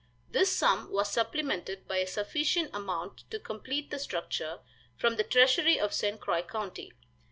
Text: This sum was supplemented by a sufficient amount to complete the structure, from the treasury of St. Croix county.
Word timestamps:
This 0.31 0.51
sum 0.57 0.91
was 0.91 1.11
supplemented 1.11 1.87
by 1.87 1.97
a 1.97 2.07
sufficient 2.07 2.71
amount 2.73 3.29
to 3.29 3.37
complete 3.39 3.91
the 3.91 3.99
structure, 3.99 4.61
from 4.97 5.15
the 5.15 5.23
treasury 5.23 5.79
of 5.79 5.93
St. 5.93 6.19
Croix 6.19 6.41
county. 6.41 6.93